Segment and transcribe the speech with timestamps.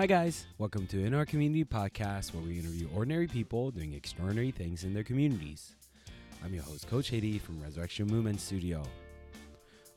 [0.00, 0.46] Hi, guys.
[0.56, 4.94] Welcome to In Our Community podcast, where we interview ordinary people doing extraordinary things in
[4.94, 5.76] their communities.
[6.42, 8.82] I'm your host, Coach Haiti from Resurrection Movement Studio.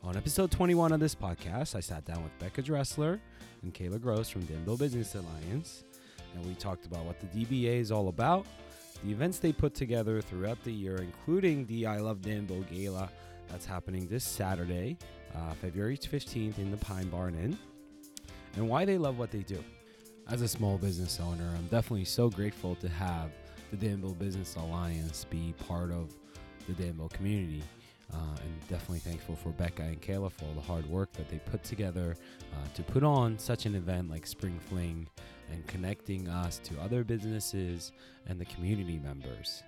[0.03, 3.21] On episode 21 of this podcast, I sat down with Becca Dressler
[3.61, 5.85] and Kayla Gross from Danville Business Alliance,
[6.35, 8.45] and we talked about what the DBA is all about,
[9.05, 13.09] the events they put together throughout the year, including the I Love Danville Gala
[13.47, 14.97] that's happening this Saturday,
[15.33, 17.57] uh, February 15th in the Pine Barn Inn,
[18.57, 19.63] and why they love what they do.
[20.29, 23.31] As a small business owner, I'm definitely so grateful to have
[23.71, 26.13] the Danville Business Alliance be part of
[26.65, 27.61] the Danville community.
[28.13, 31.39] Uh, and definitely thankful for Becca and Kayla for all the hard work that they
[31.39, 32.15] put together
[32.53, 35.07] uh, to put on such an event like Spring Fling
[35.51, 37.91] and connecting us to other businesses
[38.27, 39.63] and the community members.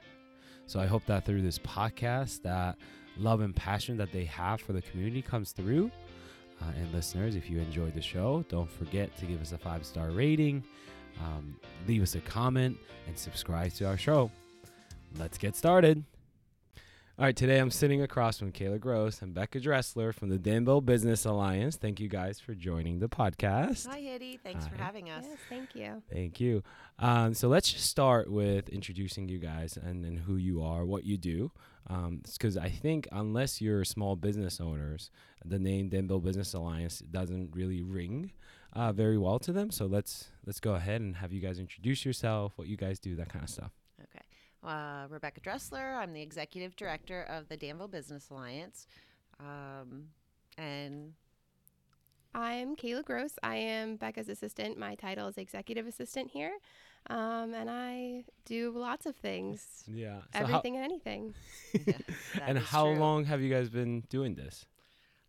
[0.67, 2.77] So I hope that through this podcast, that
[3.17, 5.91] love and passion that they have for the community comes through.
[6.61, 9.85] Uh, and listeners, if you enjoyed the show, don't forget to give us a five
[9.85, 10.63] star rating,
[11.21, 11.55] um,
[11.87, 14.31] leave us a comment, and subscribe to our show.
[15.17, 16.03] Let's get started.
[17.17, 20.81] All right, today I'm sitting across from Kayla Gross and Becca Dressler from the Danville
[20.81, 21.77] Business Alliance.
[21.77, 23.87] Thank you guys for joining the podcast.
[23.87, 24.37] Hi, Hitty.
[24.43, 25.23] Thanks for having us.
[25.25, 26.03] Yes, thank you.
[26.11, 26.61] Thank you.
[26.99, 31.05] Um, so let's just start with introducing you guys and then who you are, what
[31.05, 31.51] you do.
[31.87, 35.09] Because I think unless you're small business owners,
[35.45, 38.33] the name Danville Business Alliance doesn't really ring
[38.73, 39.71] uh, very well to them.
[39.71, 43.15] So let's let's go ahead and have you guys introduce yourself, what you guys do,
[43.15, 43.71] that kind of stuff.
[44.65, 44.73] Okay.
[44.73, 45.95] Uh, Rebecca Dressler.
[45.95, 48.87] I'm the executive director of the Danville Business Alliance.
[49.39, 50.05] Um,
[50.57, 51.13] and
[52.33, 53.33] I'm Kayla Gross.
[53.43, 54.77] I am Becca's assistant.
[54.77, 56.53] My title is executive assistant here.
[57.07, 60.21] Um, and I do lots of things, Yeah.
[60.33, 61.35] everything and anything.
[61.73, 62.01] that
[62.41, 62.99] and how true.
[62.99, 64.65] long have you guys been doing this?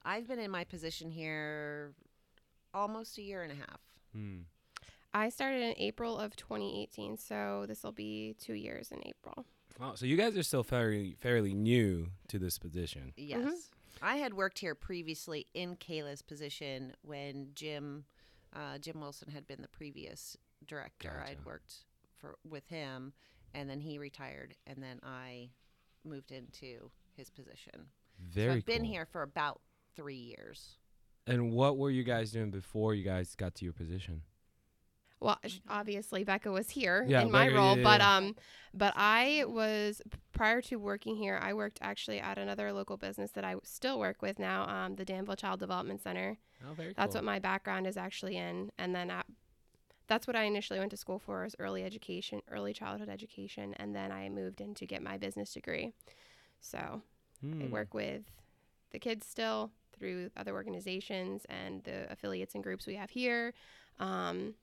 [0.02, 1.92] I've been in my position here
[2.72, 3.80] almost a year and a half.
[4.14, 4.38] Hmm.
[5.16, 9.46] I started in April of 2018, so this will be two years in April.
[9.80, 9.94] Wow.
[9.94, 13.14] So you guys are still fairly fairly new to this position.
[13.16, 13.70] Yes.
[14.02, 18.04] I had worked here previously in Kayla's position when Jim
[18.54, 21.14] uh, Jim Wilson had been the previous director.
[21.18, 21.30] Gotcha.
[21.30, 21.76] I'd worked
[22.18, 23.14] for with him,
[23.54, 25.48] and then he retired, and then I
[26.04, 27.86] moved into his position.
[28.20, 28.90] Very so I've been cool.
[28.90, 29.62] here for about
[29.94, 30.76] three years.
[31.26, 34.20] And what were you guys doing before you guys got to your position?
[35.20, 35.38] Well,
[35.68, 38.36] obviously Becca was here Yeah, in my Becca- role, yeah, but um,
[38.74, 41.38] but I was prior to working here.
[41.42, 45.04] I worked actually at another local business that I still work with now, um, the
[45.04, 46.36] Danville Child Development Center.
[46.68, 49.26] Oh, very That's what my background is actually in, and then at,
[50.06, 53.94] that's what I initially went to school for is early education, early childhood education, and
[53.96, 55.92] then I moved in to get my business degree.
[56.60, 57.70] So I Hmm.
[57.70, 58.22] work with
[58.90, 63.52] the kids still through other organizations and the affiliates and groups we have here,
[63.98, 64.54] um,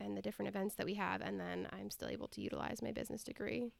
[0.00, 2.92] and the different events that we have, and then I'm still able to utilize my
[2.92, 3.72] business degree.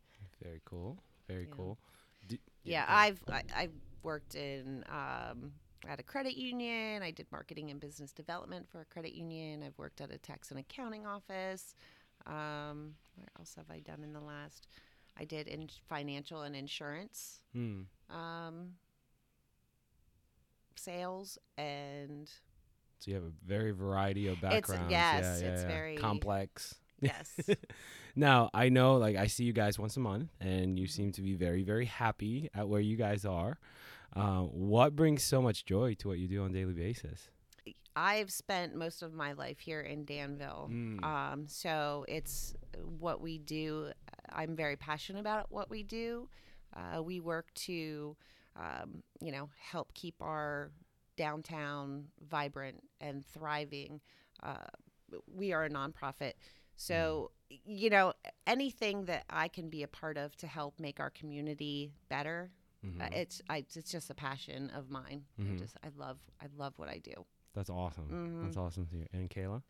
[0.43, 0.99] Very cool.
[1.27, 1.55] Very Yeah.
[1.57, 1.79] cool.
[2.27, 5.53] D- Yeah, go I've I, I've worked in um,
[5.87, 7.03] at a credit union.
[7.03, 9.63] I did marketing and business development for a credit union.
[9.63, 11.75] I've worked at a tax and accounting office.
[12.27, 14.67] Um, where else have I done in the last?
[15.17, 17.83] I did in financial and insurance, Hmm.
[18.11, 18.75] um,
[20.77, 22.31] sales, and
[23.01, 24.91] So you have a very variety of It's- backgrounds.
[24.91, 25.69] yes, yeah, yeah, it's yeah.
[25.69, 26.75] very- complex.
[27.01, 27.33] yes,
[28.17, 31.23] Now I know, like I see you guys once a month, and you seem to
[31.23, 33.59] be very, very happy at where you guys are.
[34.17, 37.31] Uh, what brings so much joy to what you do on a daily basis?
[37.95, 40.69] I've spent most of my life here in Danville.
[40.73, 41.05] Mm.
[41.05, 42.55] Um, so it's
[42.99, 43.93] what we do.
[44.33, 46.29] I'm very passionate about what we do.
[46.77, 48.17] Uh, we work to,
[48.57, 50.71] um, you know, help keep our
[51.19, 54.01] downtown vibrant and thriving.
[54.43, 54.55] Uh,
[55.27, 56.35] we are a nonprofit.
[56.77, 58.13] So, you know,
[58.47, 62.53] anything that I can be a part of to help make our community better,
[62.85, 63.03] Mhm.
[63.03, 65.25] uh, it's I, it's just a passion of mine.
[65.41, 65.59] I Mhm.
[65.59, 67.27] just I love I love what I do.
[67.55, 68.09] That's awesome.
[68.11, 68.43] Mhm.
[68.45, 69.09] That's awesome to hear.
[69.13, 69.63] And Kayla?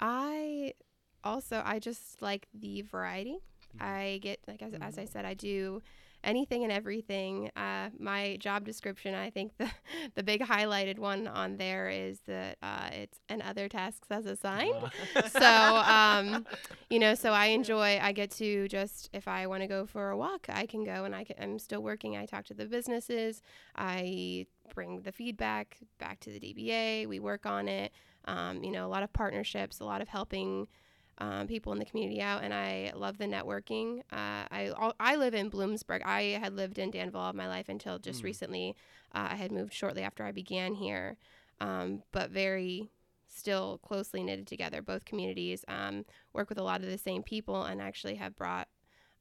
[0.00, 0.74] I
[1.22, 3.38] also I just like the variety.
[3.78, 5.82] I get like as, as I said, I do
[6.26, 7.50] anything and everything.
[7.56, 9.70] Uh, my job description, I think the
[10.14, 14.90] the big highlighted one on there is that uh, it's and other tasks as assigned.
[15.28, 16.44] so um,
[16.90, 17.98] you know, so I enjoy.
[18.02, 21.04] I get to just if I want to go for a walk, I can go,
[21.04, 22.16] and I can, I'm still working.
[22.16, 23.40] I talk to the businesses.
[23.76, 27.06] I bring the feedback back to the DBA.
[27.06, 27.92] We work on it.
[28.26, 30.66] Um, you know, a lot of partnerships, a lot of helping
[31.18, 34.00] um, people in the community out, and I love the networking.
[34.12, 36.02] Uh, I I live in Bloomsburg.
[36.04, 38.24] I had lived in Danville all my life until just Mm.
[38.24, 38.76] recently.
[39.14, 41.16] Uh, I had moved shortly after I began here,
[41.60, 42.90] um, but very
[43.28, 44.82] still closely knitted together.
[44.82, 48.68] Both communities um, work with a lot of the same people and actually have brought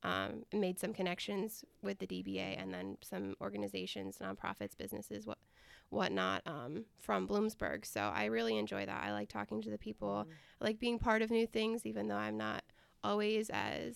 [0.03, 5.39] um, made some connections with the DBA and then some organizations, nonprofits, businesses, what
[5.89, 7.85] whatnot um, from Bloomsburg.
[7.85, 9.03] So I really enjoy that.
[9.03, 10.27] I like talking to the people.
[10.61, 12.63] I like being part of new things, even though I'm not
[13.03, 13.95] always as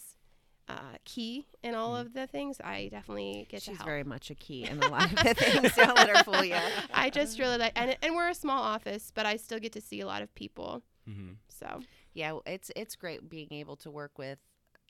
[0.68, 2.02] uh, key in all Mm.
[2.02, 2.62] of the things.
[2.64, 3.88] I definitely get She's to help.
[3.88, 5.74] very much a key in a lot of the things.
[5.76, 6.56] Don't let her fool you.
[6.94, 9.82] I just really like, and, and we're a small office, but I still get to
[9.82, 10.84] see a lot of people.
[11.10, 11.32] Mm-hmm.
[11.48, 11.80] So
[12.14, 14.38] Yeah, it's it's great being able to work with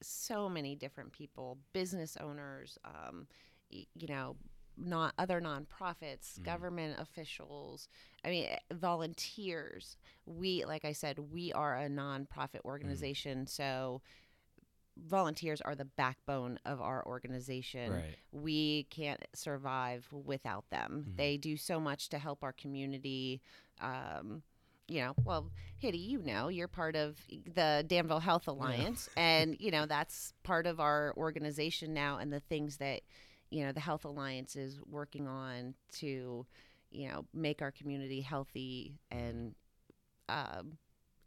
[0.04, 3.28] so many different people, business owners, um,
[3.72, 4.36] y- you know,
[4.80, 6.44] not other nonprofits, Mhm.
[6.44, 7.88] government officials.
[8.24, 9.98] I mean, eh, volunteers.
[10.26, 14.02] We, like I said, we are a nonprofit organization, so
[14.98, 18.18] volunteers are the backbone of our organization Right.
[18.34, 21.06] we can't survive without them.
[21.10, 21.16] Mhm.
[21.16, 23.42] They do so much to help our community.
[23.80, 24.44] Um,
[24.90, 29.70] you know, well, Hitty, you know, you're part of the Danville Health Alliance, and you
[29.72, 33.04] know that's part of our organization now, and the things that
[33.52, 36.46] you know the Health Alliance is working on to,
[36.92, 39.56] you know, make our community healthy and,
[40.28, 40.78] um,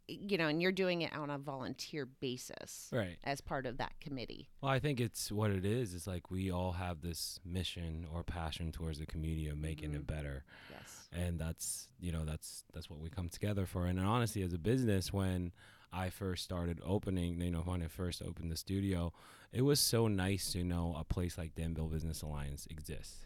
[0.07, 3.17] you know, and you're doing it on a volunteer basis Right.
[3.23, 4.49] as part of that committee.
[4.61, 5.93] Well, I think it's what it is.
[5.93, 9.95] It's like we all have this mission or passion towards the community of making Mhm.
[9.95, 10.43] it better.
[10.69, 10.99] Yes.
[11.15, 14.57] and that's you know that's that's what we come together for and honestly as a
[14.57, 15.51] business when
[15.93, 19.11] i first started opening you know when i first opened the studio
[19.51, 23.25] it was so nice to know a place like danville business alliance exists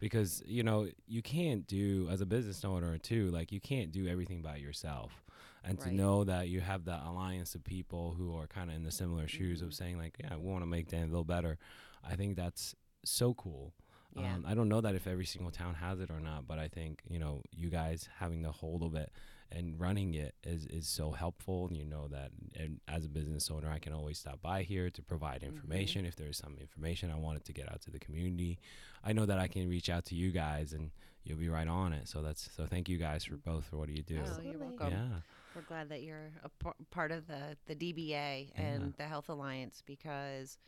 [0.00, 4.06] because you know you can't do as a business owner too like you can't do
[4.06, 5.24] everything by yourself
[5.64, 8.84] and to know that you have that alliance of people who are kind of in
[8.84, 9.66] the similar shoes Mhm.
[9.66, 11.58] of saying like yeah we want to make danville better
[12.04, 12.74] i think that's
[13.04, 13.74] so cool
[14.16, 14.34] Yeah.
[14.36, 16.66] um, I don't know that if every single town has it or not, but I
[16.68, 19.10] think you know you guys having the hold of it
[19.50, 21.66] and running it is is so helpful.
[21.68, 24.90] And you know that, and as a business owner, I can always stop by here
[24.90, 25.48] to provide Mhm.
[25.48, 28.58] information if there's some information I wanted to get out to the community.
[29.02, 30.90] I know that I can reach out to you guys and
[31.24, 32.08] you'll be right on it.
[32.08, 34.16] So that's so thank you guys for both for what you do.
[34.18, 34.50] Oh, Absolutely.
[34.50, 34.90] you're welcome.
[34.92, 35.20] Yeah,
[35.54, 36.50] We're glad that you're a
[36.90, 40.58] part of the, the DBA and the Health Alliance because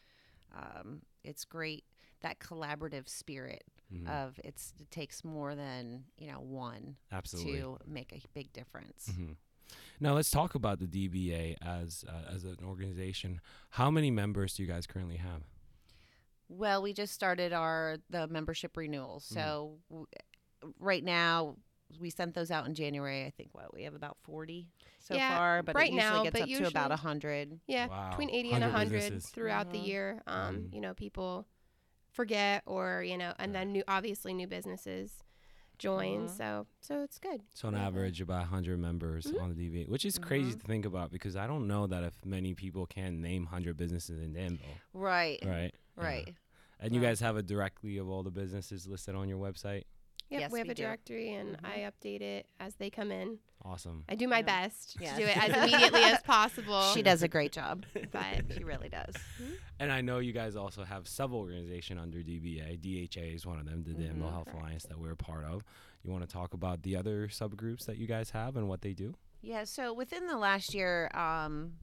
[0.55, 1.85] um, it's great
[2.21, 4.09] that collaborative spirit Mhm.
[4.09, 7.61] of it's it takes more than you know one absolutely.
[7.61, 9.11] to make a big difference.
[9.15, 9.33] hmm
[10.01, 13.41] Now let's talk about the DBA as uh, as an organization.
[13.71, 15.43] How many members do you guys currently have?
[16.49, 19.35] Well, we just started our the membership renewals, Mhm.
[19.35, 20.07] so w-
[20.79, 21.57] right now
[22.01, 23.25] we sent those out in January.
[23.25, 24.67] I think what we have about forty
[25.01, 27.61] so Yeah, far, but right it usually now, gets but up to about a hundred.
[27.67, 28.11] yeah, Wow.
[28.11, 29.31] between 80 and 100 100 businesses.
[29.31, 29.87] throughout the Mhm.
[29.87, 30.23] year.
[30.27, 30.75] Um, Mhm.
[30.75, 31.47] You know, people
[32.13, 33.61] forget or, you know, and Right.
[33.61, 35.23] then new, obviously new businesses
[35.79, 36.27] join.
[36.27, 36.37] Mhm.
[36.37, 37.43] So, so it's good.
[37.55, 37.87] So on Yeah.
[37.87, 39.41] average, about 100 members Mhm.
[39.41, 40.61] on the dv which is crazy Mhm.
[40.61, 44.21] to think about because I don't know that if many people can name 100 businesses
[44.21, 45.75] in Danville, Right, right?
[45.97, 46.05] Yeah.
[46.05, 46.35] right.
[46.79, 49.85] And you guys have a directly of all the businesses listed on your website.
[50.31, 50.83] Yep, Yes, we have we a do.
[50.85, 51.65] directory and Mhm.
[51.65, 53.39] I update it as they come in.
[53.65, 54.05] Awesome.
[54.09, 54.43] I do my Yeah.
[54.43, 55.17] best Yes.
[55.17, 56.83] to do it as immediately as possible.
[56.95, 57.85] She does a great job.
[58.13, 59.15] But She really does.
[59.81, 62.77] And I know you guys also have sub organization under DBA.
[62.81, 64.33] DHA is one of them, the Danville Mhm.
[64.33, 64.59] Health Correct.
[64.61, 65.65] Alliance that we're a part of.
[66.05, 68.95] You want to talk about the other subgroups that you guys have and what they
[68.95, 69.15] do?
[69.43, 71.77] Yeah, so within the last year, um,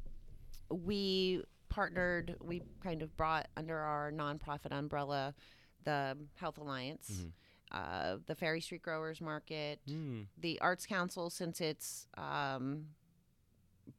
[0.69, 5.35] we partnered, we kind of brought under our nonprofit umbrella
[5.83, 7.31] the Health Alliance, Mhm.
[7.71, 10.27] Uh, the Ferry Street Growers Market, Mm.
[10.37, 12.87] the Arts Council, since it's um,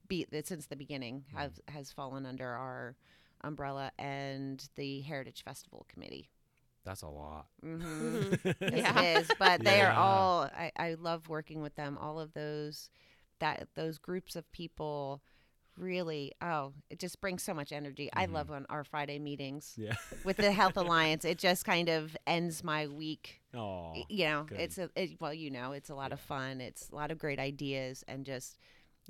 [0.06, 1.38] be, since the beginning, Mhm.
[1.38, 2.96] has, has fallen under our
[3.42, 6.30] umbrella, and the Heritage Festival Committee.
[6.84, 7.46] That's a lot.
[7.60, 8.56] hmm Mhm.
[8.60, 9.00] Yes, Yeah.
[9.02, 9.30] it is.
[9.38, 10.44] But they are all.
[10.44, 11.98] I, I love working with them.
[11.98, 12.90] All of those,
[13.40, 15.22] that those groups of people,
[15.76, 16.32] really.
[16.40, 18.08] Oh, it just brings so much energy.
[18.14, 18.32] I Mhm.
[18.32, 19.94] love when our Friday meetings Yeah.
[20.24, 21.24] with the Health Alliance.
[21.26, 23.37] It just kind of ends my week.
[23.54, 23.94] Oh.
[24.08, 24.60] You know, good.
[24.60, 26.60] it's a it, well, you know, it's a lot of fun.
[26.60, 28.58] It's a lot of great ideas and just.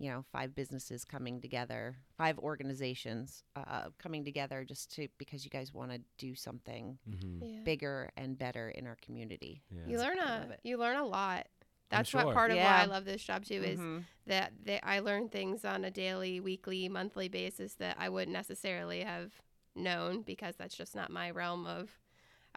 [0.00, 5.50] You know, five businesses coming together, five organizations uh, coming together just to because you
[5.50, 7.60] guys want to do something hmm yeah.
[7.64, 9.60] bigger and better in our community.
[9.72, 9.80] Yeah.
[9.88, 10.60] you learn I a love it.
[10.62, 11.48] you learn a lot.
[11.90, 12.24] That's sure.
[12.26, 14.04] what part of why I love this job too is Mhm.
[14.28, 19.00] that they, I learn things on a daily, weekly, monthly basis that I wouldn't necessarily
[19.00, 19.32] have
[19.74, 21.90] known because that's just not my realm of.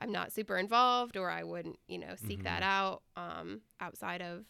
[0.01, 2.65] I'm not super involved, or I wouldn't, you know, seek that Mhm.
[2.65, 4.46] out um, outside of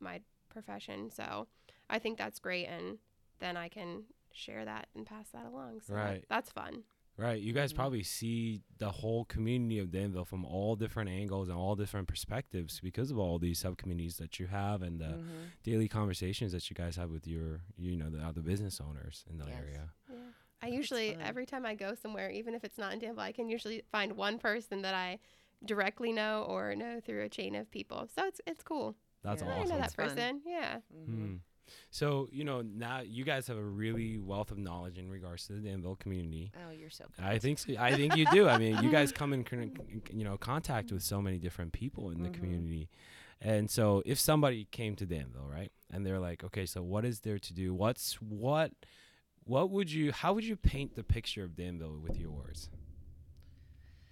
[0.00, 1.10] my profession.
[1.10, 1.46] So
[1.90, 2.98] I think that's great, and
[3.38, 5.82] then I can share that and pass that along.
[5.82, 6.24] So that- Right.
[6.28, 6.84] that's fun.
[7.16, 7.40] Right.
[7.40, 7.76] You guys Mhm.
[7.76, 12.80] probably see the whole community of Danville from all different angles and all different perspectives
[12.80, 15.50] because of all these sub communities that you have and the Mhm.
[15.62, 19.38] daily conversations that you guys have with your, you know, the other business owners in
[19.38, 19.54] the Yes.
[19.62, 19.92] area.
[20.66, 20.72] Yeah.
[20.72, 23.48] I usually every time I go somewhere, even if it's not in Danville, I can
[23.48, 25.18] usually find one person that I
[25.64, 28.08] directly know or know through a chain of people.
[28.14, 28.94] So it's it's cool.
[29.22, 29.48] That's Yeah.
[29.54, 30.08] I know that It's fun.
[30.08, 30.42] person.
[30.46, 30.78] Yeah.
[30.94, 31.06] Mhm.
[31.06, 31.34] Hmm.
[31.90, 35.54] So, you know, now you guys have a really wealth of knowledge in regards to
[35.54, 36.52] the Danville community.
[36.56, 37.06] Oh, you're so.
[37.18, 38.46] I think so, I think you do.
[38.48, 39.72] I mean, you guys come in con-
[40.12, 42.34] you know contact with so many different people in the Mhm.
[42.34, 42.90] community,
[43.40, 47.20] and so if somebody came to Danville, right, and they're like, okay, so what is
[47.20, 47.72] there to do?
[47.72, 48.72] What's what?
[49.44, 50.12] What would you?
[50.12, 52.70] How would you paint the picture of Danville with your words?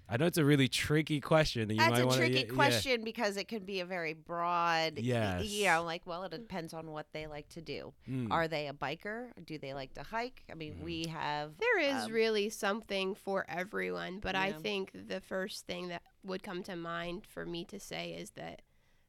[0.08, 1.68] I know it's a really tricky question.
[1.68, 2.52] That you That's might a wanna, tricky yeah, yeah.
[2.54, 4.98] question because it can be a very broad.
[4.98, 5.38] Yeah.
[5.40, 5.50] Yes.
[5.50, 7.94] You know, like well, it depends on what they like to do.
[8.06, 8.30] Mm.
[8.30, 9.28] Are they a biker?
[9.46, 10.44] Do they like to hike?
[10.50, 10.82] I mean, Mhm.
[10.84, 11.56] we have.
[11.56, 16.42] There is Um, really something for everyone, but I think the first thing that would
[16.42, 18.60] come to mind for me to say is that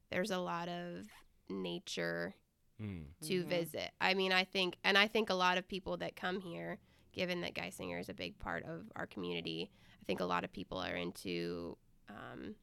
[0.10, 1.08] there's a lot of
[1.50, 2.36] nature
[2.84, 3.06] Mm.
[3.28, 3.48] to Mhm.
[3.48, 3.92] visit.
[4.02, 6.80] I mean, I think, and I think a lot of people that come here,
[7.14, 9.72] given that Geisinger is a big part of our community,
[10.02, 11.78] I think a lot of people are into
[12.10, 12.56] um,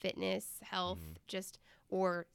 [0.00, 1.16] fitness, health, Mhm.
[1.26, 1.58] just
[1.88, 2.26] or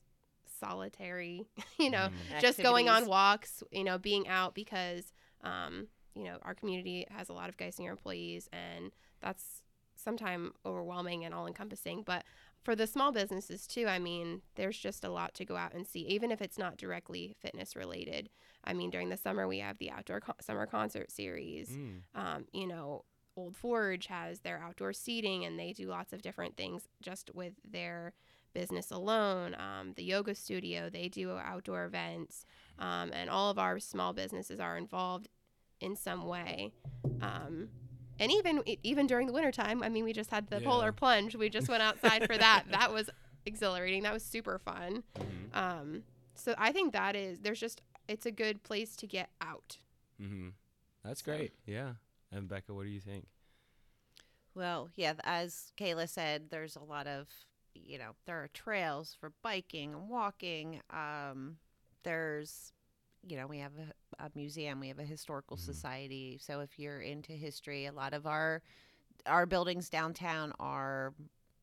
[0.46, 1.48] solitary,
[1.80, 2.40] you know, Mm.
[2.42, 7.30] just going on walks, you know, being out because, um, you know, our community has
[7.30, 9.64] a lot of Geisinger employees, and that's
[9.96, 12.04] sometimes overwhelming and all encompassing.
[12.04, 12.24] But
[12.62, 15.88] for the small businesses too, I mean, there's just a lot to go out and
[15.88, 18.30] see, even if it's not directly fitness related.
[18.64, 21.70] I mean, during the summer we have the outdoor co- summer concert series.
[21.70, 22.02] Mm.
[22.16, 26.58] Um, you know, Old Forge has their outdoor seating, and they do lots of different
[26.58, 28.14] things just with their
[28.54, 29.56] business alone.
[29.56, 32.46] Um, the yoga studio, they do outdoor events,
[32.78, 35.30] um, and all of our small businesses are involved
[35.80, 36.74] in some way.
[37.22, 37.70] Um,
[38.20, 40.68] and even even during the wintertime, I mean, we just had the Yeah.
[40.68, 41.36] polar plunge.
[41.36, 42.66] We just went outside for that.
[42.72, 43.10] That was
[43.46, 44.04] exhilarating.
[44.04, 45.04] That was super fun.
[45.16, 45.56] Mhm.
[45.56, 46.04] Um,
[46.36, 49.78] so I think that is there's just it's a good place to get out.
[50.22, 50.50] mm-hmm.
[51.04, 51.54] That's So- great.
[51.66, 51.94] Yeah.
[52.32, 53.28] And Becca, what do you think?
[54.56, 57.28] Well, yeah, as Kayla said, there's a lot of,
[57.74, 60.82] you know, there are trails for biking and walking.
[60.90, 61.58] Um,
[62.04, 62.74] there's,
[63.28, 63.74] you know, we have
[64.20, 65.62] a, a museum, we have a historical Mhm.
[65.62, 66.38] society.
[66.42, 68.62] So if you're into history, a lot of our
[69.26, 71.14] our buildings downtown are,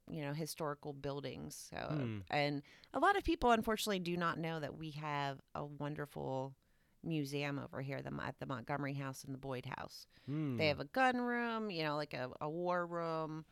[0.08, 1.68] you know, historical buildings.
[1.70, 2.18] So Hmm.
[2.30, 6.54] and a lot of people unfortunately do not know that we have a wonderful
[7.02, 10.06] museum over here the, at the Montgomery House and the Boyd House.
[10.28, 10.58] Mm.
[10.58, 13.44] They have a gun room, you know, like a, a war room,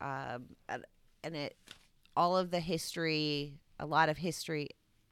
[0.00, 1.56] um, and it
[2.16, 4.68] all of the history, a lot of history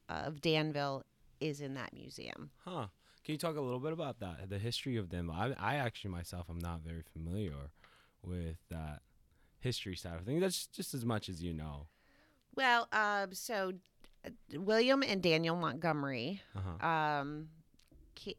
[0.09, 1.03] of Danville
[1.41, 2.51] is in that museum.
[2.63, 2.87] Huh.
[3.25, 4.49] Can you talk a little bit about that?
[4.49, 5.29] The history of them.
[5.29, 7.71] I, I actually myself I'm not very familiar
[8.23, 9.01] with that
[9.59, 10.41] history side of things.
[10.41, 11.87] That's just as much as you know.
[12.55, 13.73] Well, um, so
[14.25, 16.87] uh, William and Daniel Montgomery Uh-huh.
[16.87, 17.49] um,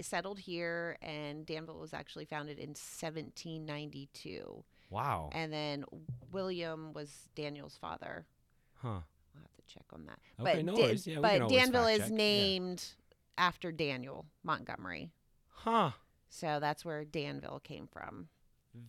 [0.01, 4.65] settled here, and Danville was actually founded in 1792.
[4.91, 5.31] Wow.
[5.33, 5.85] And then
[6.31, 8.27] William was Daniel's father.
[8.75, 9.01] Huh.
[9.35, 10.19] I'll have to check on that.
[10.41, 12.11] Okay, but no Da- Yeah, but Danville is check.
[12.11, 12.17] Yeah.
[12.17, 12.85] named
[13.39, 15.11] after Daniel Montgomery.
[15.49, 15.93] Huh.
[16.29, 18.29] So that's where Danville came from.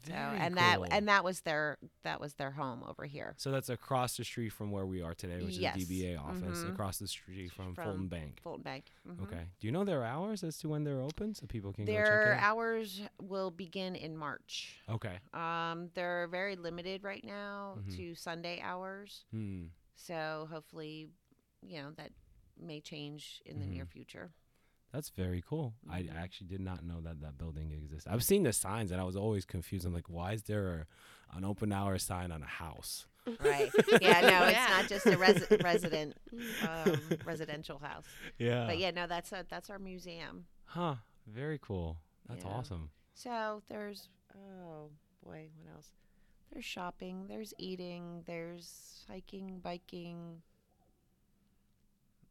[0.05, 3.33] So Very and that and that was their that was their home over here.
[3.35, 5.75] So that's across the street from where we are today, which Yes.
[5.75, 6.71] is the DBA office, Mhm.
[6.71, 8.39] across the street from, From Fulton Bank.
[8.41, 8.85] Fulton Bank.
[9.05, 9.23] Mhm.
[9.23, 9.49] Okay.
[9.59, 12.05] Do you know their hours as to when they're open so people can go Their
[12.05, 12.43] check it out?
[12.43, 14.79] hours will begin in March.
[14.87, 15.19] Okay.
[15.33, 17.95] Um, they're very limited right now Mhm.
[17.97, 19.25] to Sunday hours.
[19.31, 19.65] Hmm.
[19.95, 21.09] So hopefully,
[21.61, 22.11] you know, that
[22.59, 23.89] may change in the near Mhm.
[23.91, 24.31] future.
[24.91, 25.73] That's very cool.
[25.89, 26.15] I Mhm.
[26.15, 28.07] actually did not know that that building exists.
[28.07, 29.85] I've seen the signs and I was always confused.
[29.85, 30.81] I'm like, why is there
[31.31, 33.07] a, an open hour sign on a house?
[33.39, 33.71] Right.
[34.01, 34.67] Yeah, no, it's Yeah.
[34.69, 36.15] not just a resi- resident
[36.61, 38.05] um, residential house.
[38.37, 38.67] Yeah.
[38.67, 40.45] But yeah, no, that's a, that's our museum.
[40.65, 40.97] Huh.
[41.25, 41.97] Very cool.
[42.27, 42.51] That's Yeah.
[42.51, 42.91] awesome.
[43.15, 44.91] So there's oh
[45.23, 45.91] boy, what else?
[46.53, 50.41] There's shopping, there's eating, there's hiking, biking,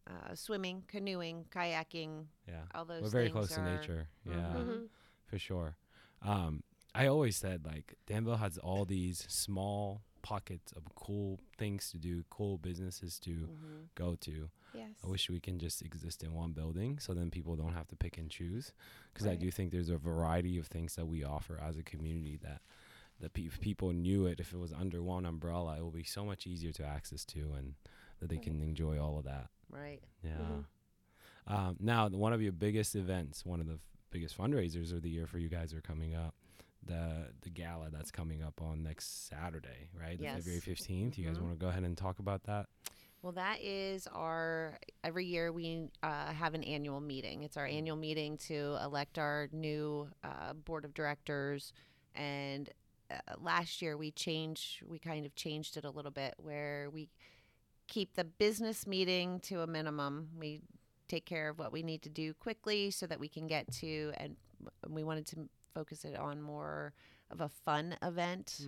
[0.07, 2.63] uh, swimming, canoeing, kayaking, Yeah.
[2.75, 4.09] all those We're very close to nature.
[4.25, 4.33] Yeah.
[4.55, 4.67] Mhm.
[4.67, 4.89] Mhm.
[5.27, 5.77] For sure.
[6.21, 6.63] Um,
[6.95, 12.23] I always said like Danville has all these small pockets of cool things to do,
[12.31, 13.89] cool businesses to Mhm.
[13.97, 14.51] go to.
[14.73, 14.95] Yes.
[15.03, 17.97] I wish we can just exist in one building so then people don't have to
[17.97, 18.73] pick and choose.
[19.13, 22.37] Because I do think there's a variety of things that we offer as a community
[22.37, 22.63] that
[23.23, 26.05] that pe- if people knew it, if it was under one umbrella, it would be
[26.05, 27.75] so much easier to access to and
[28.21, 28.45] that they Right.
[28.45, 29.49] can enjoy all of that.
[29.71, 30.03] Right.
[30.23, 30.37] Yeah.
[30.39, 30.65] Mhm.
[31.47, 35.11] Um, now, one of your biggest events, one of the f- biggest fundraisers of the
[35.11, 36.35] year for you guys are coming up.
[36.85, 40.19] the the gala that's coming up on next Saturday, right?
[40.19, 40.39] Yes.
[40.39, 41.17] February 15th.
[41.17, 41.43] You guys Mhm.
[41.43, 42.69] want to go ahead and talk about that?
[43.23, 47.45] Well, that is our every year we uh, have an annual meeting.
[47.45, 51.73] It's our annual meeting to elect our new uh, board of directors.
[52.17, 52.69] And
[53.41, 57.09] last year we changed, we kind of changed it a little bit where we
[57.89, 60.29] keep the business meeting to a minimum.
[60.39, 60.61] We
[61.09, 64.13] take care of what we need to do quickly so that we can get to,
[64.17, 64.37] and
[64.89, 66.95] we wanted to focus it on more
[67.31, 68.61] of a fun event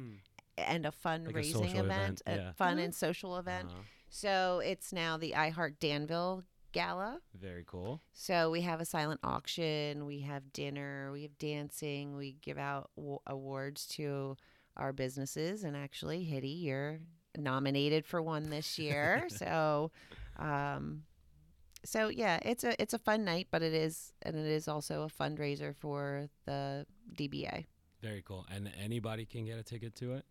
[0.59, 2.53] and a fundraising social event, event, a yeah.
[2.53, 2.85] fun Mhm.
[2.85, 3.71] and social event.
[3.71, 3.83] Uh-huh.
[4.11, 6.45] So it's now the I Heart Danville
[6.75, 7.21] Gala.
[7.41, 8.03] Very cool.
[8.13, 12.91] So we have a silent auction, we have dinner, we have dancing, we give out
[12.97, 14.37] w- awards to
[14.77, 15.65] our businesses.
[15.65, 16.99] And actually, Hitty, you're
[17.39, 19.27] nominated for one this year.
[19.29, 19.93] so,
[20.39, 21.05] um,
[21.85, 25.03] so yeah, it's a it's a fun night, but it is and it is also
[25.03, 27.67] a fundraiser for the DBA.
[28.03, 28.45] Very cool.
[28.55, 30.25] And anybody can get a ticket to it.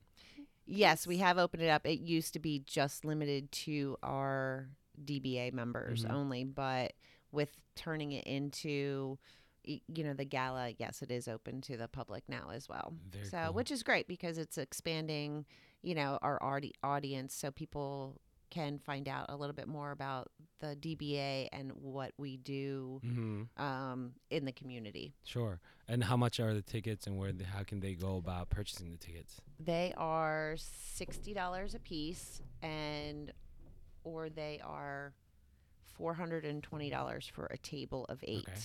[0.66, 1.86] Yes, we have opened it up.
[1.86, 4.70] It used to be just limited to our
[5.04, 6.12] DBA members Mhm.
[6.12, 6.94] only, but
[7.32, 9.18] with turning it into
[9.66, 12.94] you know the gala, yes, it is open to the public now as well.
[13.10, 13.54] Very so, cool.
[13.54, 15.46] which is great because it's expanding,
[15.82, 18.20] you know, our audi- audience so people
[18.50, 23.62] can find out a little bit more about the DBA and what we do Mm-hmm.
[23.64, 25.14] um, in the community.
[25.24, 25.62] Sure.
[25.88, 27.32] And how much are the tickets, and where?
[27.32, 29.40] The, how can they go about purchasing the tickets?
[29.62, 33.32] They are sixty dollars a piece, and
[34.04, 35.14] or they are
[35.86, 38.48] four hundred and twenty dollars for a table of eight.
[38.48, 38.60] Okay.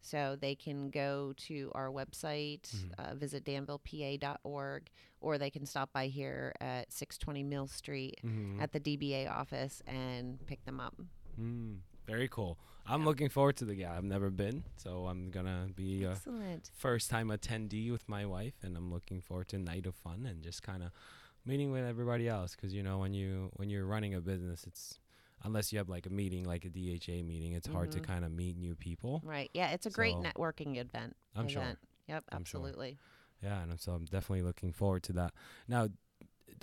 [0.00, 2.92] So they can go to our website, Mhm.
[2.98, 4.88] uh, visit danvillepa.org,
[5.20, 8.60] or they can stop by here at six twenty Mill Street Mm-hmm.
[8.60, 10.94] at the DBA office and pick them up.
[11.38, 12.58] Mm, very cool.
[12.86, 13.06] I'm Yeah.
[13.06, 13.96] looking forward to the gala.
[13.96, 16.70] I've never been, so I'm gonna be a Excellent.
[16.74, 20.24] first time attendee with my wife, and I'm looking forward to a night of fun
[20.24, 20.92] and just kind of
[21.46, 22.54] meeting with everybody else.
[22.56, 24.98] Because you know, when you when you're running a business, it's
[25.44, 28.04] unless you have like a meeting, like a DHA meeting, it's hard to Mhm.
[28.04, 29.20] kind of meet new people.
[29.24, 29.50] Right.
[29.54, 31.16] Yeah, it's a great So- networking event.
[31.34, 31.62] I'm sure.
[31.62, 31.78] event.
[32.08, 32.24] Yep.
[32.32, 32.60] I'm sure.
[32.60, 32.98] Absolutely.
[33.42, 35.34] Yeah, and so I'm definitely looking forward to that.
[35.68, 35.88] Now,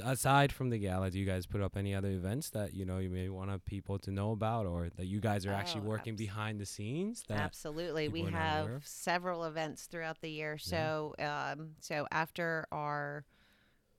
[0.04, 2.98] aside from the gala, do you guys put up any other events that you know
[2.98, 6.14] you may want people to know about, or that you guys are actually Oh, working
[6.14, 7.24] abs- behind the scenes?
[7.28, 8.08] That Absolutely.
[8.08, 10.58] We people are not aware have several events throughout the year.
[10.58, 13.26] So, um, so after our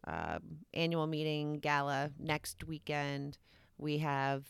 [0.06, 3.38] um, annual meeting gala next weekend,
[3.78, 4.44] we have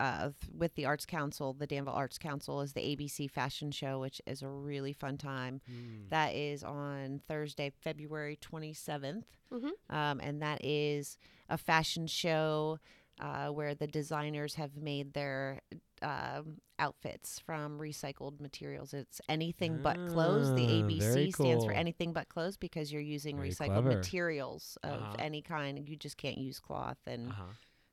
[0.00, 4.20] uh, with the Arts Council, the Danville Arts Council is the ABC Fashion Show, which
[4.26, 5.60] is a really fun time.
[5.68, 9.24] Mm, That is on Thursday, February 27th.
[9.52, 9.70] Mhm.
[9.90, 11.16] Um, and that is
[11.48, 12.78] a fashion show
[13.20, 15.60] uh, where the designers have made their
[16.02, 18.94] um, outfits from recycled materials.
[18.94, 20.54] It's anything but clothes.
[20.54, 23.88] The Ah, ABC very stands for anything but clothes because you're using Very recycled clever.
[23.96, 25.16] materials of Uh-huh.
[25.18, 25.88] any kind.
[25.88, 27.44] You just can't use cloth and uh-huh.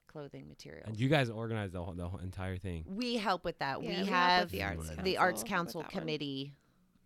[0.08, 0.88] clothing materials.
[0.88, 2.86] And you guys organize the whole, the whole entire thing.
[2.88, 3.82] we help with that.
[3.82, 6.02] Yeah, we, we have the Arts the the Arts Council with Council that one.
[6.02, 6.54] committee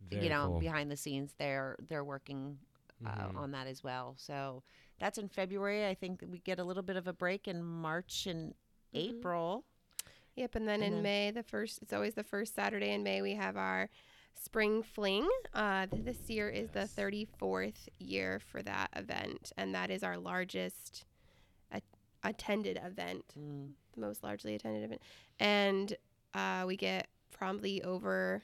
[0.10, 0.60] Very you know cool.
[0.60, 2.58] behind the scenes they're they're working
[3.06, 3.36] uh, Mhm.
[3.38, 4.64] on that as well so
[5.00, 8.26] that's in february i think we get a little bit of a break in march
[8.26, 8.54] and
[8.94, 9.00] Mhm.
[9.10, 9.66] april
[10.40, 13.04] Yep, and then And in then- May, the first it's always the first Saturday in
[13.04, 13.90] May we have our
[14.42, 15.28] spring fling.
[15.54, 21.04] Uh, this year is the 34th year for that event, and that is our largest
[21.74, 21.82] a-
[22.24, 23.74] attended event, Mm.
[23.96, 25.02] the most largely attended event,
[25.42, 25.98] and
[26.34, 28.44] uh, we get probably over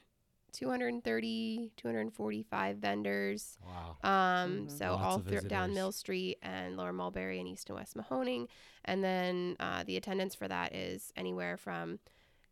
[0.56, 3.58] 230, 245 vendors.
[3.64, 3.98] Wow.
[4.04, 4.72] Um, Mhm.
[4.72, 5.74] so Lots all through down.
[5.74, 8.48] Mill Street and Lower Mulberry and East and West Mahoning,
[8.84, 12.00] and then uh, the attendance for that is anywhere from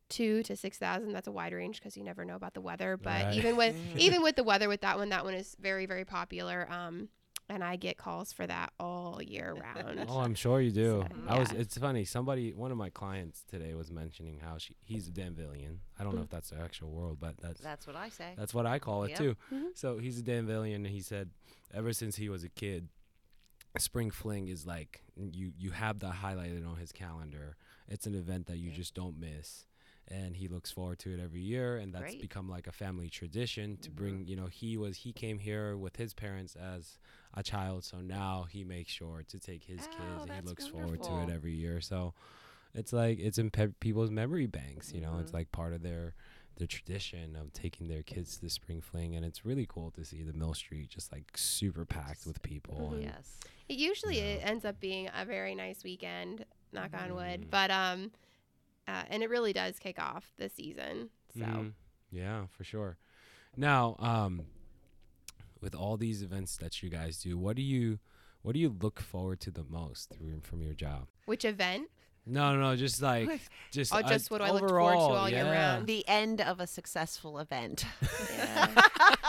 [0.10, 1.14] two to six thousand.
[1.14, 2.98] That's a wide range because you never know about the weather.
[2.98, 3.34] But Right.
[3.34, 6.68] even with even with the weather with that one, that one is very very popular.
[6.72, 7.10] Um,
[7.50, 10.06] and I get calls for that all year round.
[10.08, 11.06] Oh, I'm sure you do.
[11.08, 11.52] So, I was.
[11.52, 12.06] It's funny.
[12.06, 15.78] Somebody, one of my clients today was mentioning how she he's a Danvillian.
[16.00, 16.26] I don't know Mm.
[16.26, 19.04] if that's the actual world, but that's that's what i say that's what I call
[19.04, 19.18] it Yep.
[19.20, 19.36] too.
[19.52, 19.78] Mhm.
[19.78, 21.30] So he's a Danvillian, and he said
[21.74, 22.90] ever since he was a kid,
[23.78, 27.56] Spring Fling is like you you have that highlighted on his calendar.
[27.88, 28.76] It's an event that you Yeah.
[28.78, 29.66] just don't miss.
[30.10, 32.22] And he looks forward to it every year, and that's Great.
[32.22, 33.96] become like a family tradition to Mhm.
[33.96, 34.28] bring.
[34.28, 37.00] You know, he was he came here with his parents as
[37.34, 40.68] a child, so now he makes sure to take his Oh, kids, and he looks
[40.68, 41.80] forward to it every year.
[41.80, 42.14] So
[42.76, 44.92] it's like it's in pe- people's memory banks.
[44.94, 45.36] You know, it's Mhm.
[45.36, 46.16] like part of their
[46.56, 50.22] the tradition of taking their kids to spring fling and it's really cool to see
[50.22, 52.94] the mill street just like super packed with people Mhm.
[52.94, 54.36] and yes It usually Yeah.
[54.36, 57.42] it ends up being a very nice weekend, knock on wood.
[57.42, 57.50] Mhm.
[57.50, 58.12] But um,
[58.88, 61.10] uh, and it really does kick off the season.
[61.38, 61.74] So Mhm.
[62.12, 62.98] yeah for sure
[63.58, 64.46] now um
[65.62, 68.00] with all these events that you guys do, what do you
[68.42, 71.08] what do you look forward to the most from, from your job?
[71.26, 71.88] Which event?
[72.26, 73.30] No, no, no, just like
[73.72, 75.88] just Oh, uh, just what I looked forward to overall, all year round.
[75.88, 77.86] The end of a successful event.
[78.38, 78.82] Yeah.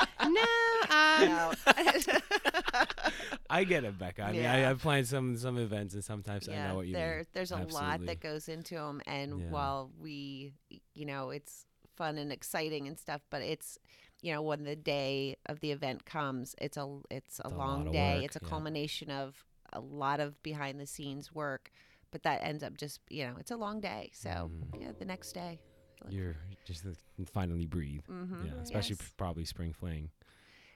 [3.50, 4.22] I get it, Becca.
[4.22, 4.52] I mean, Yeah.
[4.52, 7.26] I, I've some some events, and sometimes I know what you there, mean.
[7.32, 8.06] there's a lot Absolutely.
[8.06, 9.50] that goes into them, and Yeah.
[9.50, 10.52] while we,
[10.94, 13.78] you know, it's fun and exciting and stuff, but it's,
[14.20, 17.92] you know, when the day of the event comes, it's a it's a long of
[17.92, 18.16] day.
[18.16, 18.48] work, it's a yeah.
[18.48, 21.70] culmination of a lot of behind the scenes work,
[22.10, 24.10] but that ends up just, you know, it's a long day.
[24.14, 24.80] So Mhm.
[24.80, 25.60] yeah, the next day.
[26.08, 26.84] You're just
[27.32, 28.02] finally breathe.
[28.10, 28.46] Mm-hmm.
[28.46, 29.08] Yeah, especially Yes.
[29.08, 30.10] p- probably spring fling.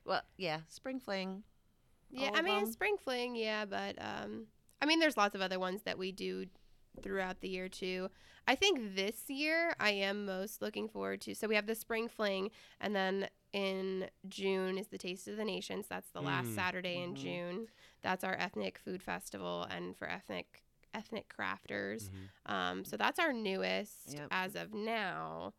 [0.09, 1.43] Well, yeah, spring fling.
[2.11, 2.31] yeah.
[2.35, 2.73] I mean, them?
[2.73, 4.47] spring fling, yeah, but um,
[4.83, 6.47] I mean, there's lots of other ones that we do
[7.03, 8.09] throughout the year too.
[8.47, 11.35] I think this year I am most looking forward to.
[11.35, 15.45] So we have the spring fling, and then in June is the Taste of the
[15.45, 15.87] Nations.
[15.89, 16.55] That's the last Mm.
[16.55, 17.17] Saturday in Mhm.
[17.17, 17.69] June.
[18.03, 22.05] That's our ethnic food festival, and for ethnic ethnic crafters.
[22.09, 22.53] Mm-hmm.
[22.53, 24.29] Um, so that's our newest Yep.
[24.31, 25.53] as of now.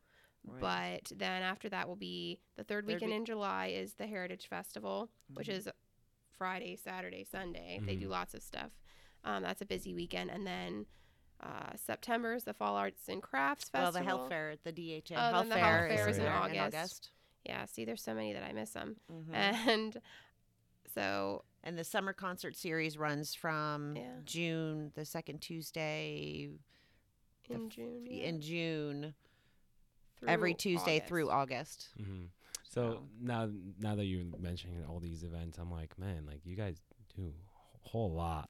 [0.46, 1.02] Right.
[1.08, 4.06] But then after that will be the third Third weekend week- in July is the
[4.06, 5.52] Heritage Festival, which Mhm.
[5.54, 5.68] is
[6.38, 7.78] Friday, Saturday, Sunday.
[7.82, 8.10] They do Mhm.
[8.10, 8.70] lots of stuff.
[9.24, 10.86] Um, that's a busy weekend, and then
[11.42, 13.82] uh, September is the Fall Arts and Crafts Festival.
[13.84, 16.24] well, the health fair, the DHA Oh, health the fair, health fair is is in
[16.24, 17.12] there August.
[17.46, 19.32] Yeah, see, there's so many that I miss them, Mhm.
[19.34, 20.02] and
[20.94, 24.16] so And the summer concert series runs from Yeah.
[24.24, 26.48] June, the second Tuesday
[27.50, 29.14] in f- June, yeah, in June,
[30.26, 31.08] every Tuesday August.
[31.08, 31.88] through August.
[32.00, 32.24] Mm-hmm.
[32.68, 33.48] So So- now,
[33.80, 36.76] now that you're mentioning all these events, I'm like, man, like you guys
[37.16, 37.32] do
[37.84, 38.48] a whole lot.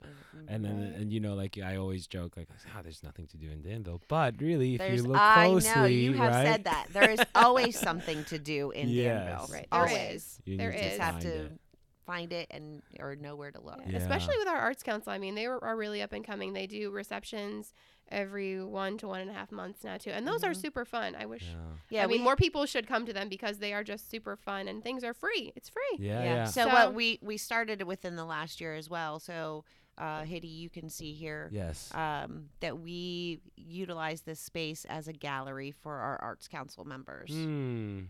[0.48, 3.50] And then, and you know, like I always joke, like, oh, there's nothing to do
[3.50, 4.02] in Danville.
[4.08, 6.46] But really, if There's, you look closely, I closely, know you have right?
[6.46, 6.86] said that.
[6.92, 9.26] There is always something to do in Yes.
[9.26, 9.48] Danville.
[9.54, 10.14] Right, there always.
[10.16, 10.40] is.
[10.44, 10.84] You There need to.
[10.84, 11.52] Just have find to it.
[12.04, 13.78] find it and or know where to look.
[13.86, 13.98] Yeah, Yeah.
[13.98, 15.12] Especially with our arts council.
[15.12, 16.52] I mean, they were, are really up and coming.
[16.52, 17.72] They do receptions
[18.10, 20.60] every one to one and a half months now too, and those are Mhm.
[20.62, 21.14] super fun.
[21.14, 21.44] I wish.
[21.44, 21.56] Yeah.
[21.90, 24.68] Yeah, I mean, more people should come to them because they are just super fun
[24.68, 25.52] and things are free.
[25.56, 25.96] It's free.
[25.98, 26.44] Yeah, yeah.
[26.44, 29.18] So, So- what we we started within the last year as well.
[29.20, 29.64] So,
[29.98, 31.48] uh, Hitty, you can see here.
[31.52, 31.90] Yes.
[31.94, 37.30] um, that we utilize this space as a gallery for our arts council members.
[37.30, 38.02] Hmm.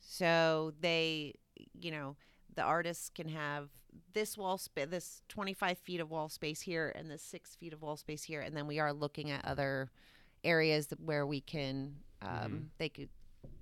[0.00, 1.34] So they,
[1.80, 2.16] you know,
[2.54, 3.68] the artists can have
[4.12, 7.82] this wall space, this 25 feet of wall space here, and this six feet of
[7.82, 9.90] wall space here, and then we are looking at other
[10.42, 12.68] areas where we can, um, Mhm.
[12.78, 13.08] they could,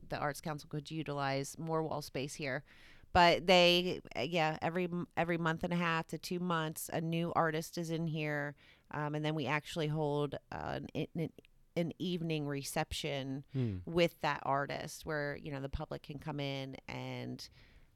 [0.09, 2.65] the arts council could utilize more wall space here.
[3.13, 7.31] But they, uh, yeah, every every month and a half to two months, a new
[7.37, 8.55] artist is in here,
[8.91, 11.31] um, and then we actually hold uh, an, an
[11.77, 13.79] an evening reception Hmm.
[13.87, 17.49] with that artist where you know the public can come in and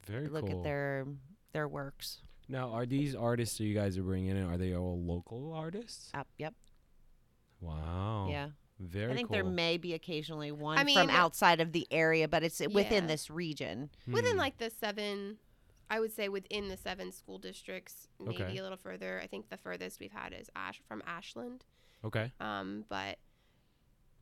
[0.07, 0.57] Very look cool.
[0.59, 1.05] at their
[1.53, 4.43] their works Now, are these artists that you guys are bringing in?
[4.49, 6.09] Are they all local artists?
[6.13, 6.53] up yep
[7.61, 8.27] Wow.
[8.29, 9.35] yeah Very i think cool.
[9.35, 13.29] there may be occasionally one I from outside of the area but it's within this
[13.29, 14.37] region Within Hmm.
[14.37, 15.37] like the seven,
[15.89, 18.57] I would say within the seven school districts, maybe Okay.
[18.57, 19.21] a little further.
[19.23, 21.63] I think the furthest we've had is Ash from Ashland.
[22.03, 22.31] Okay.
[22.41, 23.17] Um, but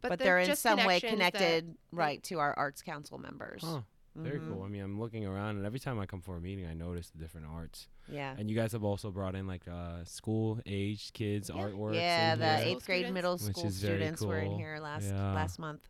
[0.01, 3.63] but, but, they're in some way connections that- connected right to our arts council members
[3.63, 3.81] Huh.
[4.15, 4.47] Very Mhm.
[4.47, 4.63] cool.
[4.63, 7.09] I mean, I'm looking around, and every time I come for a meeting, I notice
[7.09, 7.89] the different arts.
[8.07, 11.61] yeah And you guys have also brought in like uh, school age kids Yeah.
[11.61, 11.95] artwork.
[11.95, 12.67] yeah the here.
[12.75, 13.13] Eighth grade students.
[13.13, 15.33] middle school is very students were in here last Yeah.
[15.33, 15.89] last month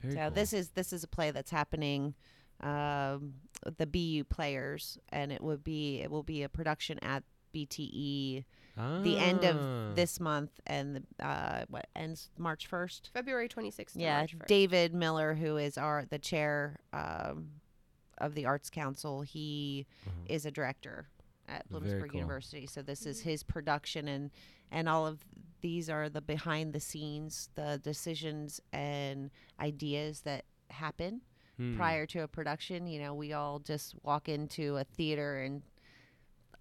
[0.00, 0.30] Very so cool.
[0.30, 2.14] this is this is a play that's happening
[2.60, 3.34] um,
[3.76, 7.22] the bu players and it would be it will be a production at
[7.54, 8.44] bte
[8.76, 9.48] the end Ah.
[9.48, 13.10] of this month and the, uh, what ends March first.
[13.14, 13.92] February 26th.
[13.96, 14.46] Yeah, March 1st.
[14.46, 17.52] David Miller, who is our the chair um,
[18.18, 20.12] of the Arts Council, he Uh-huh.
[20.28, 21.08] is a director
[21.48, 22.20] at Very Bloomsburg cool.
[22.20, 22.66] University.
[22.66, 24.30] So this is his production, and
[24.70, 25.24] and all of
[25.60, 31.22] these are the behind the scenes, the decisions and ideas that happen
[31.56, 31.76] Hmm.
[31.76, 32.86] prior to a production.
[32.86, 35.62] You know, we all just walk into a theater and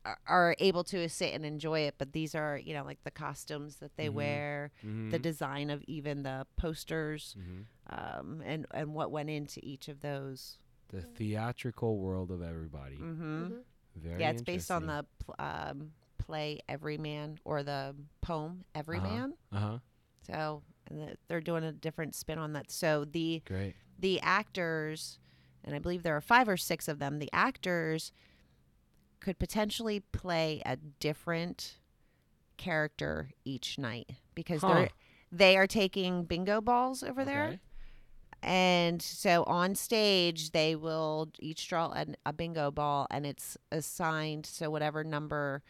[0.06, 1.96] are- are able to sit and enjoy it.
[1.98, 4.14] But these are, you know, like the costumes that they Mhm.
[4.14, 5.22] wear, the Mhm.
[5.22, 7.66] design of even the posters, Mhm.
[7.90, 10.60] um, and and what went into each of those.
[10.90, 12.98] The theatrical world of everybody.
[12.98, 13.44] Mm-hmm.
[13.48, 13.64] Mhm.
[13.96, 19.34] Very Yeah, it's based on the pl- um, play Everyman or the poem Everyman.
[19.52, 19.80] Uh-huh.
[20.22, 22.70] So and the, they're doing a different spin on that.
[22.72, 23.76] So the Great.
[23.98, 25.20] the actors,
[25.64, 28.12] and I believe there are five or six of them, the actors
[29.26, 31.80] could potentially play a different
[32.58, 34.74] character each night because Huh.
[34.74, 34.90] they're
[35.32, 37.60] they are taking bingo balls over there.
[38.44, 44.46] And so on stage they will each draw an, a bingo ball and it's assigned
[44.46, 45.64] so whatever number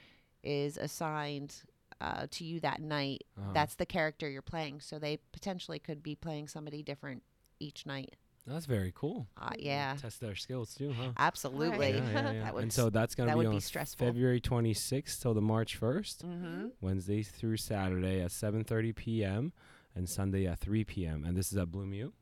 [0.44, 1.56] is assigned
[2.02, 3.52] uh, to you that night Uh-huh.
[3.54, 7.24] that's the character you're playing so they potentially could be playing somebody different
[7.60, 8.16] each night
[8.48, 9.28] that's very cool.
[9.42, 11.12] uh, yeah Test their skills too, huh?
[11.18, 12.44] absolutely Yeah, yeah, yeah.
[12.44, 15.34] That would and so that's gonna that be would on be stressful February 26th till
[15.34, 16.68] the March 1st, mm-hmm.
[16.82, 19.54] Wednesday through Saturday at 7:30 p.m.
[19.96, 21.24] and Sunday at 3 p.m.
[21.26, 22.14] And this is at Bloom U.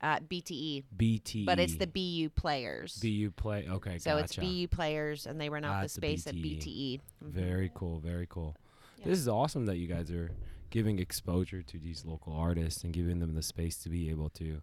[0.00, 1.44] uh, bte BT.
[1.44, 3.66] but it's the bu players BU play.
[3.68, 6.40] Okay, so it's bu players and they rent out the At the space at BTE.
[6.40, 7.30] bte Mhm.
[7.32, 7.98] Very cool.
[8.00, 8.56] Very cool.
[8.98, 9.06] Yeah.
[9.08, 10.30] This is awesome that you guys are
[10.70, 14.60] giving exposure to these local artists and giving them the space to be able to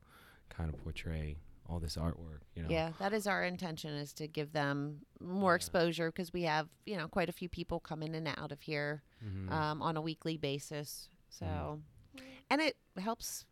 [0.49, 2.41] kind of portray all this artwork.
[2.55, 2.69] You know.
[2.69, 5.55] Yeah, that is our intention is to give them more Yeah.
[5.55, 8.61] exposure because we have, you know, quite a few people come in and out of
[8.61, 9.49] here Mhm.
[9.51, 11.09] um, on a weekly basis.
[11.29, 12.25] So, Mm-hmm.
[12.51, 13.45] and it helps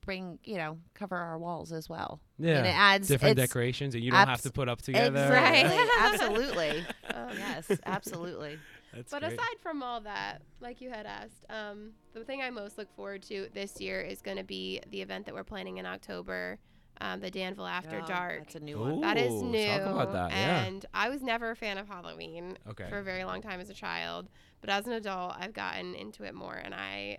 [0.00, 2.20] bring, you know, cover our walls as well.
[2.38, 2.58] yeah.
[2.58, 5.08] And it adds Different decorations that you don't have to put up together.
[5.34, 5.88] Exactly.
[5.98, 6.86] absolutely.
[7.12, 8.58] Um, Yes, absolutely.
[8.94, 9.32] That's But great.
[9.32, 13.22] aside from all that, like you had asked, um, the thing I most look forward
[13.24, 16.58] to this year is going to be the event that we're planning in October,
[17.00, 18.38] um, the Danville After Oh, Dark.
[18.44, 19.00] That's a new one.
[19.00, 19.66] That is new.
[19.66, 20.64] talk about that, yeah.
[20.64, 22.86] And I was never a fan of Halloween Okay.
[22.88, 24.28] for a very long time as a child.
[24.60, 26.54] But as an adult, I've gotten into it more.
[26.54, 27.18] And I,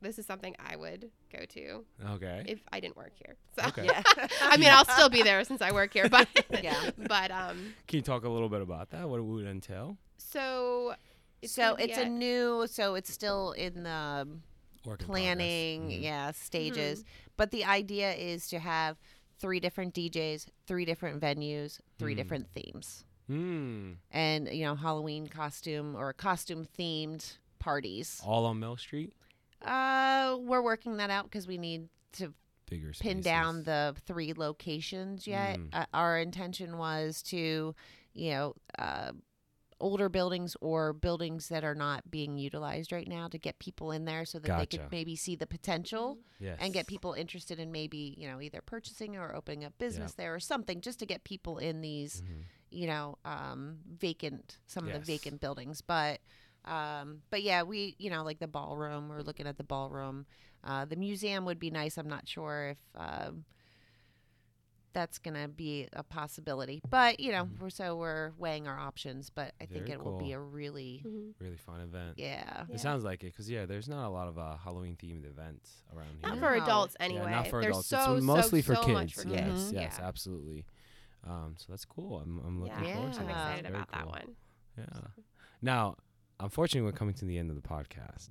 [0.00, 2.44] this is something I would go to Okay.
[2.46, 3.34] if I didn't work here.
[3.58, 3.84] So, Okay.
[3.86, 4.02] Yeah.
[4.42, 6.08] I mean, I'll still be there since I work here.
[6.08, 6.28] But,
[6.62, 6.90] Yeah.
[6.98, 9.08] but, um, Can you talk a little bit about that?
[9.08, 9.98] What it would entail?
[10.18, 10.94] so,
[11.42, 14.28] it's so gonna it's a new, so it's still in the
[14.84, 15.06] Work in progress.
[15.06, 16.02] planning, Mhm.
[16.02, 17.04] yeah, stages.
[17.36, 18.96] But the idea is to have
[19.38, 22.16] three different DJs, three different venues, three Mm.
[22.16, 23.94] different themes, Hmm.
[24.10, 28.20] and you know, Halloween costume or costume themed parties.
[28.24, 29.12] All on Mill Street.
[29.62, 32.32] Uh, we're working that out because we need to
[32.68, 35.58] Bigger pin down the three locations yet.
[35.58, 35.68] Mm.
[35.72, 37.74] Uh, our intention was to,
[38.12, 39.12] you know, uh,
[39.78, 44.04] older buildings or buildings that are not being utilized right now to get people in
[44.06, 46.56] there so that they could maybe see the potential Yes.
[46.60, 50.34] and get people interested in maybe you know either purchasing or opening up business there
[50.34, 52.44] or something just to get people in these Mhm.
[52.70, 55.82] you know um, vacant some of the vacant buildings.
[55.82, 56.20] But
[56.64, 60.26] um, but yeah we you know like the ballroom we're looking at the ballroom.
[60.64, 61.96] Uh, the museum would be nice.
[61.96, 63.44] I'm not sure if um,
[64.92, 67.58] that's gonna be a possibility but you know Mhm.
[67.60, 71.02] we're so we're weighing our options but i think Very it will be a really
[71.06, 71.34] Mhm.
[71.38, 72.14] Really fun event.
[72.18, 72.74] yeah Yeah.
[72.74, 75.82] It sounds like it because yeah, there's not a lot of uh, Halloween themed events
[75.94, 76.28] around here.
[76.28, 76.40] Not No.
[76.40, 77.30] for adults Yeah, anyway.
[77.30, 77.88] not for There's adults.
[77.88, 78.92] so, it's mostly so, for so kids.
[78.94, 79.72] much for yes, kids.
[79.72, 80.06] yes, yeah.
[80.06, 80.66] absolutely.
[81.24, 82.20] Um, so that's cool.
[82.20, 82.94] I'm, I'm looking Yeah.
[82.96, 83.32] forward to I'm that.
[83.32, 84.36] excited Very about that one.
[84.78, 85.00] Yeah.
[85.62, 85.96] Now,
[86.40, 88.30] unfortunately, we're coming to the end of the podcast.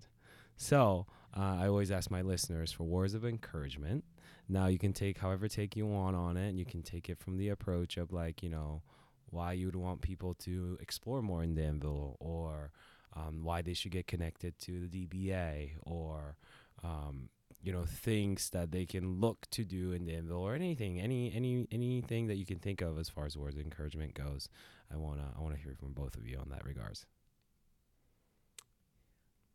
[0.58, 4.04] So uh, I always ask my listeners for words of encouragement.
[4.48, 7.20] Now you can take however take you want on it, and you can take it
[7.20, 8.84] from the approach of like you know
[9.32, 12.72] why you would want people to explore more in Danville, or
[13.13, 16.38] um, why they should get connected to the DBA, or
[16.84, 17.30] um,
[17.63, 21.68] you know things that they can look to do in Danville, or anything, any any
[21.72, 24.48] anything that you can think of as far as words of encouragement goes.
[24.94, 27.06] I wanna I wanna hear from both of you on that regards.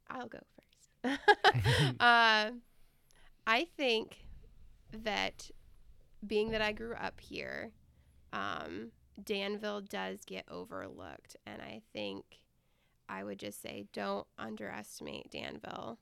[0.08, 0.69] I'll go first.
[2.00, 2.50] uh,
[3.46, 4.24] I think
[4.92, 5.50] that
[6.26, 7.70] being that I grew up here,
[8.32, 8.90] um,
[9.22, 11.36] Danville does get overlooked.
[11.46, 12.24] And I think
[13.08, 15.98] I would just say don't underestimate Danville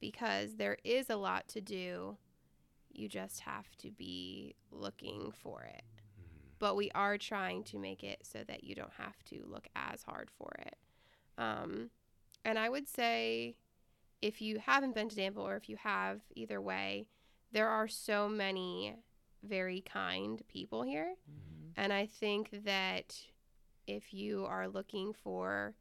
[0.00, 2.16] because there is a lot to do.
[2.92, 5.82] You just have to be looking for it.
[6.58, 10.02] But we are trying to make it so that you don't have to look as
[10.02, 10.76] hard for it.
[11.36, 11.90] Um,
[12.44, 13.54] and I would say
[14.20, 17.06] if you haven't been to Danville or if you have, either way,
[17.52, 18.96] there are so many
[19.42, 21.14] very kind people here.
[21.76, 23.16] And I think that
[23.86, 25.74] if you are looking for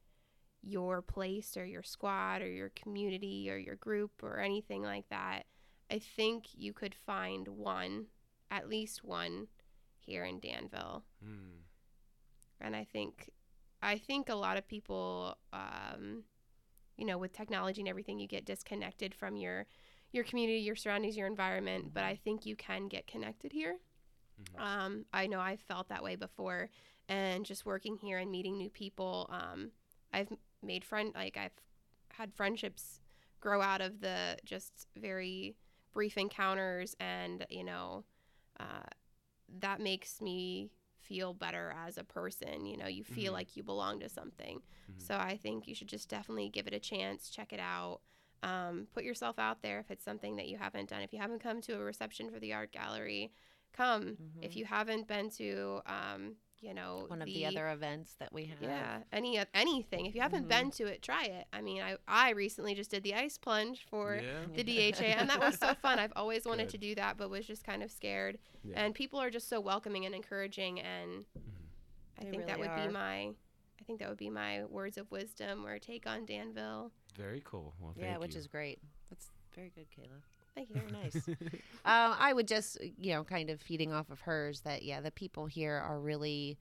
[0.62, 5.44] your place or your squad or your community or your group or anything like that,
[5.90, 8.06] I think you could find one,
[8.52, 9.48] at least one,
[10.00, 11.04] here in Danville.
[11.26, 11.64] Mm.
[12.62, 13.32] And I think,
[13.82, 16.24] I think a lot of people, um,
[16.98, 19.66] you know, with technology and everything, you get disconnected from your
[20.12, 21.94] your community, your surroundings, your environment.
[21.94, 23.78] But I think you can get connected here.
[24.42, 24.60] Mhm.
[24.62, 26.70] Um, I know I've felt that way before,
[27.10, 29.72] and just working here and meeting new people, um,
[30.14, 30.32] I've
[30.62, 31.54] made friend like I've
[32.10, 33.02] had friendships
[33.40, 35.56] grow out of the just very
[35.94, 38.04] brief encounters, and you know,
[38.60, 38.84] uh,
[39.60, 40.72] that makes me
[41.08, 42.66] feel better as a person.
[42.66, 43.36] You know, you feel Mhm.
[43.36, 44.62] like you belong to something.
[44.92, 45.02] Mhm.
[45.02, 48.02] So I think you should just definitely give it a chance, check it out.
[48.44, 51.02] Um, put yourself out there if it's something that you haven't done.
[51.02, 53.32] If you haven't come to a reception for the art gallery,
[53.74, 54.18] come.
[54.42, 58.46] If you haven't been to, um, you know, One of the, other events that we
[58.46, 58.62] have.
[58.62, 60.06] yeah, any of anything.
[60.06, 60.50] If you haven't Mhm.
[60.50, 61.46] been to it, try it.
[61.54, 64.46] I mean, I I recently just did the ice plunge for yeah.
[64.56, 66.00] the DHA, and that was so fun.
[66.00, 66.72] I've always wanted Good.
[66.72, 68.40] to do that, but was just kind of scared.
[68.64, 68.84] Yeah.
[68.84, 71.26] And people are just so welcoming and encouraging, and
[72.20, 73.20] I They think that would really be my,
[73.80, 76.92] I think that would be my words of wisdom or take on Danville.
[77.16, 77.74] Very cool.
[77.80, 78.40] Well, thank Yeah, which you.
[78.40, 78.80] is great.
[79.10, 80.22] That's very good, Kayla.
[80.58, 80.82] Thank you.
[80.82, 81.28] Very nice.
[81.86, 85.12] um, I would just, you know, kind of feeding off of hers that, yeah, the
[85.12, 86.58] people here are really,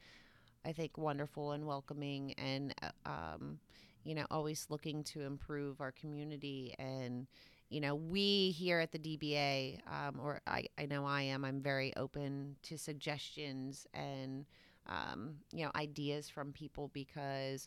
[0.67, 3.59] I think, wonderful and welcoming and, uh, um,
[4.05, 6.75] you know, always looking to improve our community.
[6.79, 7.27] And,
[7.71, 11.63] you know, we here at the DBA, um, or I, I know I am, I'm
[11.63, 14.45] very open to suggestions and,
[14.87, 17.67] um, you know, ideas from people because,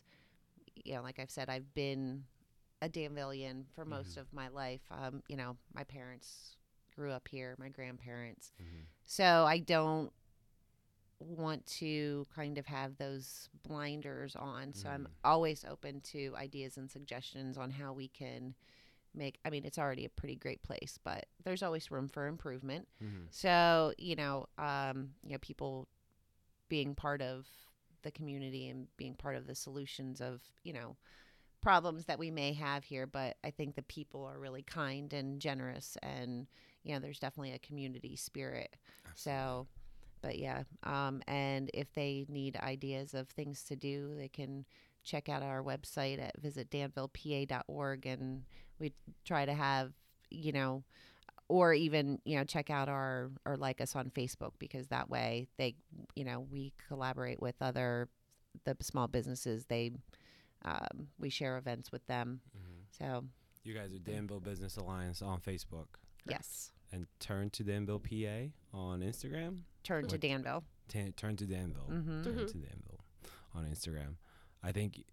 [0.84, 2.22] you know, like I've said, I've been
[2.82, 4.80] a Danvillian for most of my life.
[4.90, 6.56] Um, you know, my parents
[6.94, 8.52] grew up here, my grandparents.
[8.60, 8.86] Mhm.
[9.04, 10.12] So I don't
[11.18, 14.72] want to kind of have those blinders on.
[14.72, 15.10] So I'm Mhm.
[15.24, 18.54] always open to ideas and suggestions on how we can
[19.12, 22.88] make I mean, it's already a pretty great place, but there's always room for improvement.
[23.02, 23.26] Mhm.
[23.30, 25.88] So, you know, um, you know, people
[26.68, 27.48] being part of
[28.02, 30.96] the community and being part of the solutions of, you know,
[31.60, 35.40] problems that we may have here, but I think the people are really kind and
[35.40, 36.46] generous and
[36.82, 38.76] you know, there's definitely a community spirit.
[39.14, 39.66] So,
[40.22, 44.64] but yeah, um, and if they need ideas of things to do, they can
[45.02, 48.44] check out our website at visitdanvillepa.org and
[48.78, 48.92] we
[49.24, 49.92] try to have,
[50.30, 50.84] you know,
[51.48, 55.48] or even, you know, check out our or like us on Facebook because that way
[55.58, 55.74] they,
[56.14, 58.08] you know, we collaborate with other
[58.64, 59.64] the small businesses.
[59.66, 59.92] They
[60.64, 62.40] um, we share events with them.
[62.56, 62.84] Mhm.
[62.90, 63.24] So,
[63.62, 65.86] You guys are Danville Business Alliance on Facebook
[66.26, 66.72] yes.
[66.92, 69.64] and turn to Danville PA on Instagram.
[69.82, 70.64] Turn to Danville.
[70.88, 71.86] Tan turn to Danville.
[71.88, 72.24] Mhm.
[72.24, 72.46] Turn Mhm.
[72.52, 73.04] to Danville
[73.54, 74.16] on Instagram.
[74.62, 75.04] I think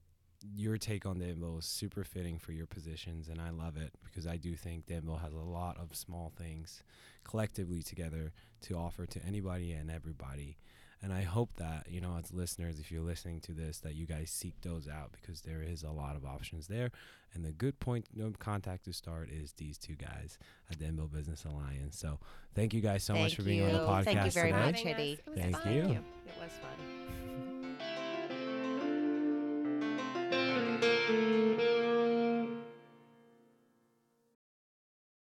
[0.41, 4.27] your take on Danville is super fitting for your positions, and I love it because
[4.27, 6.83] I do think Danville has a lot of small things
[7.23, 10.57] collectively together to offer to anybody and everybody.
[11.03, 14.05] And I hope that, you know, as listeners, if you're listening to this, that you
[14.07, 16.91] guys seek those out because there is a lot of options there.
[17.33, 20.39] And the good point of contact to start is these two guys
[20.71, 21.97] at Danville Business Alliance.
[21.99, 22.19] So
[22.55, 24.65] thank you guys so much Thank for being on the podcast Thank you very today.
[24.65, 24.79] much.
[24.79, 25.19] Hitty.
[25.35, 25.73] Thank fun.
[25.73, 25.81] you.
[25.81, 26.03] It
[26.41, 27.46] was fun.